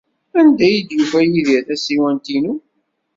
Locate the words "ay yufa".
0.67-1.19